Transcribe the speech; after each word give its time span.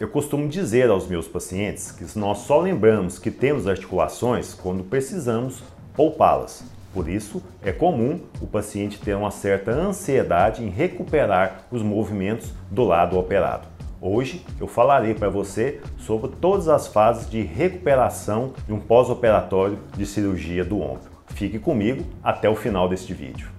Eu 0.00 0.06
costumo 0.06 0.46
dizer 0.48 0.90
aos 0.90 1.08
meus 1.08 1.26
pacientes 1.26 1.90
que 1.90 2.16
nós 2.16 2.38
só 2.38 2.60
lembramos 2.60 3.18
que 3.18 3.32
temos 3.32 3.66
articulações 3.66 4.54
quando 4.54 4.84
precisamos 4.84 5.60
poupá-las. 5.92 6.62
Por 6.94 7.08
isso, 7.08 7.42
é 7.64 7.72
comum 7.72 8.20
o 8.40 8.46
paciente 8.46 9.00
ter 9.00 9.16
uma 9.16 9.32
certa 9.32 9.72
ansiedade 9.72 10.62
em 10.62 10.68
recuperar 10.68 11.64
os 11.68 11.82
movimentos 11.82 12.52
do 12.70 12.84
lado 12.84 13.18
operado. 13.18 13.66
Hoje 14.00 14.46
eu 14.60 14.68
falarei 14.68 15.14
para 15.14 15.28
você 15.28 15.80
sobre 15.98 16.30
todas 16.40 16.68
as 16.68 16.86
fases 16.86 17.28
de 17.28 17.42
recuperação 17.42 18.52
de 18.68 18.72
um 18.72 18.78
pós-operatório 18.78 19.80
de 19.96 20.06
cirurgia 20.06 20.64
do 20.64 20.80
ombro. 20.80 21.10
Fique 21.26 21.58
comigo 21.58 22.04
até 22.22 22.48
o 22.48 22.54
final 22.54 22.88
deste 22.88 23.12
vídeo. 23.12 23.57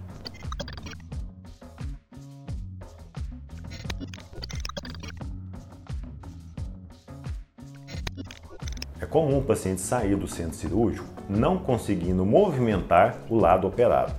É 9.09 9.11
comum 9.11 9.39
o 9.39 9.43
paciente 9.43 9.81
sair 9.81 10.15
do 10.15 10.27
centro 10.27 10.53
cirúrgico 10.53 11.07
não 11.27 11.57
conseguindo 11.57 12.23
movimentar 12.23 13.17
o 13.27 13.37
lado 13.37 13.67
operado. 13.67 14.13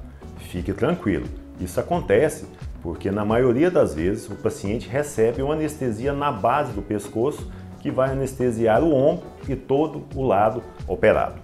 Fique 0.50 0.72
tranquilo, 0.72 1.26
isso 1.60 1.78
acontece 1.78 2.44
porque 2.82 3.08
na 3.08 3.24
maioria 3.24 3.70
das 3.70 3.94
vezes 3.94 4.28
o 4.28 4.34
paciente 4.34 4.88
recebe 4.88 5.42
uma 5.42 5.54
anestesia 5.54 6.12
na 6.12 6.32
base 6.32 6.72
do 6.72 6.82
pescoço 6.82 7.48
que 7.78 7.88
vai 7.88 8.10
anestesiar 8.10 8.82
o 8.82 8.92
ombro 8.92 9.24
e 9.48 9.54
todo 9.54 10.04
o 10.12 10.24
lado 10.24 10.60
operado. 10.88 11.36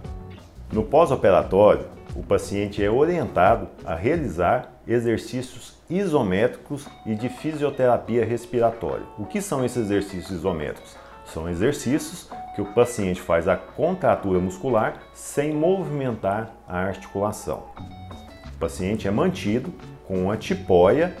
No 0.69 0.83
pós-operatório, 0.83 1.85
o 2.17 2.23
paciente 2.23 2.83
é 2.83 2.91
orientado 2.91 3.69
a 3.85 3.95
realizar 3.95 4.73
exercícios 4.85 5.77
isométricos 5.89 6.85
e 7.05 7.15
de 7.15 7.29
fisioterapia 7.29 8.25
respiratória. 8.25 9.05
O 9.17 9.25
que 9.25 9.41
são 9.41 9.63
esses 9.63 9.85
exercícios 9.85 10.31
isométricos? 10.31 10.97
São 11.25 11.47
exercícios 11.49 12.29
que 12.57 12.61
o 12.63 12.65
paciente 12.65 13.21
faz 13.21 13.47
a 13.47 13.55
contratura 13.55 14.39
muscular 14.39 15.03
sem 15.13 15.53
movimentar 15.53 16.49
a 16.67 16.79
articulação. 16.79 17.65
O 18.55 18.57
paciente 18.59 19.07
é 19.07 19.11
mantido 19.11 19.71
com 20.07 20.23
uma 20.23 20.35
tipóia 20.35 21.15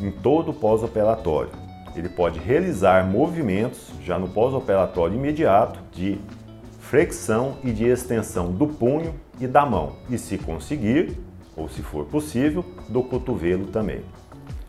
em 0.00 0.10
todo 0.10 0.50
o 0.50 0.54
pós-operatório. 0.54 1.50
Ele 1.94 2.08
pode 2.08 2.38
realizar 2.38 3.04
movimentos 3.06 3.92
já 4.02 4.18
no 4.18 4.30
pós-operatório 4.30 5.14
imediato 5.14 5.78
de 5.92 6.18
flexão 6.80 7.58
e 7.62 7.70
de 7.70 7.84
extensão 7.84 8.50
do 8.50 8.66
punho 8.66 9.14
e 9.38 9.46
da 9.46 9.66
mão, 9.66 9.96
e 10.08 10.16
se 10.16 10.38
conseguir, 10.38 11.18
ou 11.54 11.68
se 11.68 11.82
for 11.82 12.06
possível, 12.06 12.64
do 12.88 13.02
cotovelo 13.02 13.66
também. 13.66 14.00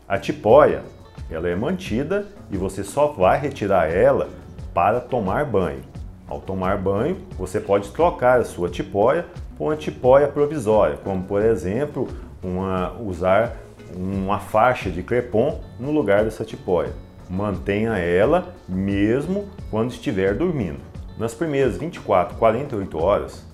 A 0.06 0.18
tipóia, 0.18 0.82
ela 1.30 1.48
é 1.48 1.56
mantida 1.56 2.28
e 2.50 2.58
você 2.58 2.84
só 2.84 3.06
vai 3.06 3.40
retirar 3.40 3.90
ela 3.90 4.28
para 4.74 5.00
tomar 5.00 5.46
banho. 5.46 5.88
Ao 6.30 6.38
tomar 6.38 6.78
banho, 6.78 7.16
você 7.36 7.58
pode 7.58 7.90
trocar 7.90 8.38
a 8.38 8.44
sua 8.44 8.68
tipóia 8.68 9.26
por 9.58 9.64
uma 9.64 9.76
tipóia 9.76 10.28
provisória, 10.28 10.96
como 10.96 11.24
por 11.24 11.42
exemplo, 11.42 12.06
uma, 12.40 12.92
usar 13.00 13.56
uma 13.96 14.38
faixa 14.38 14.90
de 14.90 15.02
crepom 15.02 15.60
no 15.78 15.90
lugar 15.90 16.22
dessa 16.22 16.44
tipóia. 16.44 16.92
Mantenha 17.28 17.98
ela 17.98 18.54
mesmo 18.68 19.48
quando 19.72 19.90
estiver 19.90 20.34
dormindo. 20.34 20.78
Nas 21.18 21.34
primeiras 21.34 21.76
24, 21.76 22.38
48 22.38 23.02
horas, 23.02 23.44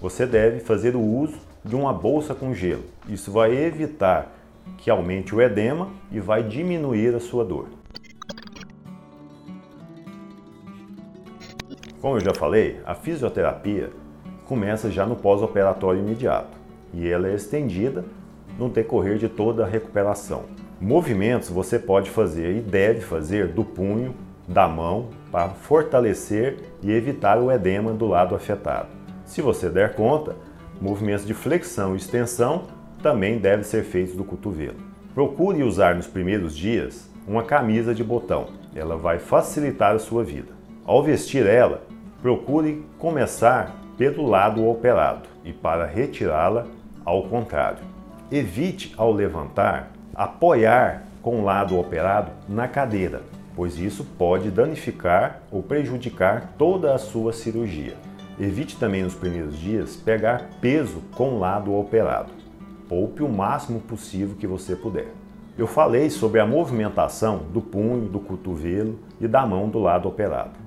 você 0.00 0.26
deve 0.26 0.58
fazer 0.58 0.96
o 0.96 1.00
uso 1.00 1.38
de 1.64 1.76
uma 1.76 1.92
bolsa 1.92 2.34
com 2.34 2.52
gelo. 2.52 2.82
Isso 3.08 3.30
vai 3.30 3.56
evitar 3.56 4.36
que 4.78 4.90
aumente 4.90 5.32
o 5.32 5.40
edema 5.40 5.90
e 6.10 6.18
vai 6.18 6.42
diminuir 6.42 7.14
a 7.14 7.20
sua 7.20 7.44
dor. 7.44 7.68
Como 12.06 12.18
eu 12.18 12.20
já 12.20 12.32
falei, 12.32 12.78
a 12.86 12.94
fisioterapia 12.94 13.90
começa 14.44 14.88
já 14.88 15.04
no 15.04 15.16
pós-operatório 15.16 15.98
imediato 15.98 16.56
e 16.94 17.08
ela 17.08 17.26
é 17.26 17.34
estendida 17.34 18.04
no 18.56 18.68
decorrer 18.68 19.18
de 19.18 19.28
toda 19.28 19.64
a 19.64 19.68
recuperação. 19.68 20.44
Movimentos 20.80 21.48
você 21.48 21.80
pode 21.80 22.08
fazer 22.08 22.58
e 22.58 22.60
deve 22.60 23.00
fazer 23.00 23.48
do 23.48 23.64
punho, 23.64 24.14
da 24.46 24.68
mão, 24.68 25.08
para 25.32 25.48
fortalecer 25.48 26.58
e 26.80 26.92
evitar 26.92 27.40
o 27.40 27.50
edema 27.50 27.92
do 27.92 28.06
lado 28.06 28.36
afetado. 28.36 28.86
Se 29.24 29.42
você 29.42 29.68
der 29.68 29.96
conta, 29.96 30.36
movimentos 30.80 31.26
de 31.26 31.34
flexão 31.34 31.94
e 31.94 31.96
extensão 31.96 32.68
também 33.02 33.36
devem 33.36 33.64
ser 33.64 33.82
feitos 33.82 34.14
do 34.14 34.22
cotovelo. 34.22 34.78
Procure 35.12 35.64
usar 35.64 35.96
nos 35.96 36.06
primeiros 36.06 36.56
dias 36.56 37.10
uma 37.26 37.42
camisa 37.42 37.92
de 37.92 38.04
botão, 38.04 38.46
ela 38.76 38.96
vai 38.96 39.18
facilitar 39.18 39.96
a 39.96 39.98
sua 39.98 40.22
vida. 40.22 40.54
Ao 40.86 41.02
vestir 41.02 41.44
ela, 41.44 41.82
procure 42.22 42.84
começar 42.98 43.74
pelo 43.96 44.26
lado 44.26 44.66
operado 44.66 45.28
e 45.44 45.52
para 45.52 45.86
retirá-la 45.86 46.66
ao 47.04 47.24
contrário. 47.24 47.78
Evite, 48.30 48.92
ao 48.96 49.12
levantar, 49.12 49.90
apoiar 50.14 51.04
com 51.22 51.40
o 51.40 51.44
lado 51.44 51.78
operado 51.78 52.30
na 52.48 52.66
cadeira, 52.66 53.22
pois 53.54 53.78
isso 53.78 54.04
pode 54.18 54.50
danificar 54.50 55.40
ou 55.50 55.62
prejudicar 55.62 56.54
toda 56.58 56.94
a 56.94 56.98
sua 56.98 57.32
cirurgia. 57.32 57.94
Evite 58.38 58.76
também 58.76 59.02
nos 59.02 59.14
primeiros 59.14 59.58
dias 59.58 59.96
pegar 59.96 60.50
peso 60.60 61.02
com 61.14 61.30
o 61.30 61.38
lado 61.38 61.74
operado. 61.74 62.32
Poupe 62.88 63.22
o 63.22 63.28
máximo 63.28 63.80
possível 63.80 64.36
que 64.38 64.46
você 64.46 64.76
puder. 64.76 65.08
Eu 65.56 65.66
falei 65.66 66.10
sobre 66.10 66.38
a 66.38 66.46
movimentação 66.46 67.38
do 67.50 67.62
punho, 67.62 68.08
do 68.08 68.20
cotovelo 68.20 68.98
e 69.18 69.26
da 69.26 69.46
mão 69.46 69.70
do 69.70 69.78
lado 69.78 70.06
operado. 70.06 70.65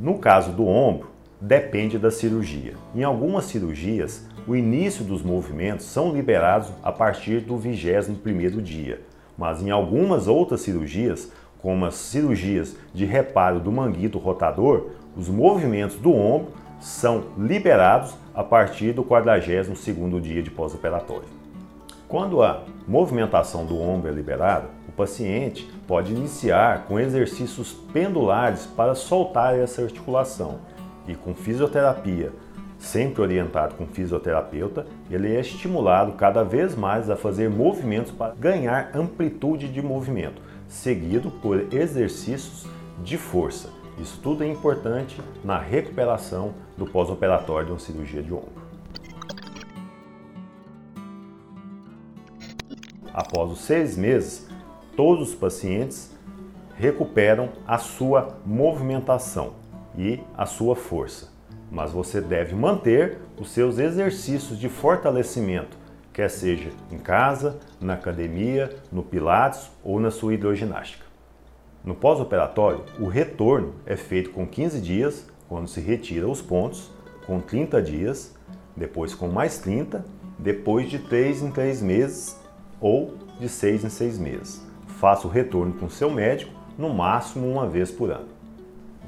No 0.00 0.16
caso 0.18 0.52
do 0.52 0.64
ombro, 0.64 1.10
depende 1.40 1.98
da 1.98 2.08
cirurgia. 2.08 2.74
Em 2.94 3.02
algumas 3.02 3.46
cirurgias, 3.46 4.24
o 4.46 4.54
início 4.54 5.04
dos 5.04 5.22
movimentos 5.22 5.86
são 5.86 6.12
liberados 6.12 6.70
a 6.84 6.92
partir 6.92 7.40
do 7.40 7.56
21º 7.56 8.62
dia, 8.62 9.00
mas 9.36 9.60
em 9.60 9.70
algumas 9.70 10.28
outras 10.28 10.60
cirurgias, 10.60 11.32
como 11.60 11.84
as 11.84 11.96
cirurgias 11.96 12.76
de 12.94 13.04
reparo 13.04 13.58
do 13.58 13.72
manguito 13.72 14.18
rotador, 14.18 14.90
os 15.16 15.28
movimentos 15.28 15.96
do 15.96 16.14
ombro 16.14 16.52
são 16.80 17.24
liberados 17.36 18.14
a 18.32 18.44
partir 18.44 18.92
do 18.92 19.02
42º 19.02 20.20
dia 20.20 20.44
de 20.44 20.50
pós-operatório. 20.50 21.28
Quando 22.08 22.42
a 22.42 22.64
movimentação 22.86 23.66
do 23.66 23.78
ombro 23.78 24.10
é 24.10 24.12
liberada, 24.14 24.66
o 24.88 24.92
paciente 24.92 25.70
pode 25.86 26.12
iniciar 26.12 26.86
com 26.86 26.98
exercícios 26.98 27.72
pendulares 27.92 28.64
para 28.64 28.94
soltar 28.94 29.58
essa 29.58 29.82
articulação 29.82 30.60
e 31.06 31.14
com 31.14 31.34
fisioterapia 31.34 32.32
sempre 32.78 33.20
orientado 33.20 33.74
com 33.74 33.86
fisioterapeuta, 33.86 34.86
ele 35.10 35.34
é 35.34 35.40
estimulado 35.40 36.12
cada 36.12 36.44
vez 36.44 36.74
mais 36.74 37.10
a 37.10 37.16
fazer 37.16 37.50
movimentos 37.50 38.12
para 38.12 38.34
ganhar 38.34 38.90
amplitude 38.94 39.68
de 39.68 39.82
movimento, 39.82 40.40
seguido 40.68 41.30
por 41.30 41.72
exercícios 41.74 42.66
de 43.02 43.18
força. 43.18 43.70
Isso 43.98 44.20
tudo 44.22 44.44
é 44.44 44.48
importante 44.48 45.20
na 45.44 45.58
recuperação 45.58 46.54
do 46.76 46.86
pós-operatório 46.86 47.66
de 47.66 47.72
uma 47.72 47.80
cirurgia 47.80 48.22
de 48.22 48.32
ombro. 48.32 48.67
Após 53.18 53.50
os 53.50 53.60
seis 53.62 53.96
meses, 53.96 54.46
todos 54.96 55.30
os 55.30 55.34
pacientes 55.34 56.16
recuperam 56.76 57.48
a 57.66 57.78
sua 57.78 58.38
movimentação 58.46 59.54
e 59.96 60.20
a 60.36 60.46
sua 60.46 60.76
força 60.76 61.38
mas 61.70 61.92
você 61.92 62.20
deve 62.20 62.54
manter 62.54 63.18
os 63.38 63.50
seus 63.50 63.78
exercícios 63.78 64.58
de 64.58 64.68
fortalecimento, 64.68 65.76
quer 66.12 66.30
seja 66.30 66.70
em 66.90 66.98
casa, 66.98 67.58
na 67.80 67.94
academia, 67.94 68.70
no 68.90 69.02
pilates 69.02 69.70
ou 69.84 70.00
na 70.00 70.10
sua 70.10 70.34
hidroginástica. 70.34 71.06
No 71.84 71.94
pós-operatório, 71.94 72.84
o 72.98 73.06
retorno 73.06 73.74
é 73.86 73.96
feito 73.96 74.30
com 74.30 74.46
15 74.46 74.80
dias, 74.80 75.26
quando 75.48 75.68
se 75.68 75.80
retira 75.80 76.28
os 76.28 76.42
pontos, 76.42 76.90
com 77.26 77.40
30 77.40 77.80
dias, 77.82 78.34
depois 78.76 79.14
com 79.14 79.28
mais 79.28 79.58
30, 79.58 80.04
depois 80.38 80.88
de 80.88 80.98
3 80.98 81.42
em 81.42 81.50
3 81.50 81.82
meses 81.82 82.37
ou 82.80 83.14
de 83.38 83.48
6 83.48 83.84
em 83.84 83.88
6 83.88 84.18
meses. 84.18 84.66
Faça 84.98 85.26
o 85.26 85.30
retorno 85.30 85.72
com 85.74 85.88
seu 85.88 86.10
médico 86.10 86.52
no 86.76 86.92
máximo 86.92 87.50
uma 87.50 87.66
vez 87.66 87.90
por 87.90 88.10
ano. 88.10 88.28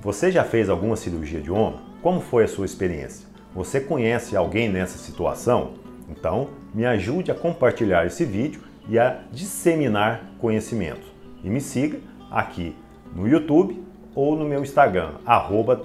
Você 0.02 0.30
já 0.30 0.44
fez 0.44 0.68
alguma 0.68 0.96
cirurgia 0.96 1.40
de 1.40 1.50
ombro? 1.50 1.80
Como 2.02 2.20
foi 2.20 2.44
a 2.44 2.48
sua 2.48 2.64
experiência? 2.64 3.28
Você 3.54 3.80
conhece 3.80 4.36
alguém 4.36 4.68
nessa 4.68 4.96
situação? 4.96 5.74
Então, 6.08 6.48
me 6.74 6.86
ajude 6.86 7.30
a 7.30 7.34
compartilhar 7.34 8.06
esse 8.06 8.24
vídeo 8.24 8.62
e 8.88 8.98
a 8.98 9.20
disseminar 9.30 10.24
conhecimento. 10.38 11.06
E 11.44 11.50
me 11.50 11.60
siga 11.60 11.98
aqui 12.30 12.74
no 13.14 13.28
YouTube 13.28 13.82
ou 14.14 14.36
no 14.36 14.44
meu 14.44 14.62
Instagram, 14.62 15.12
arroba 15.24 15.80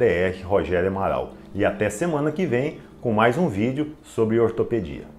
Amaral. 0.88 1.34
E 1.54 1.64
até 1.64 1.90
semana 1.90 2.32
que 2.32 2.46
vem 2.46 2.80
com 3.02 3.12
mais 3.12 3.38
um 3.38 3.48
vídeo 3.48 3.96
sobre 4.04 4.40
ortopedia. 4.40 5.15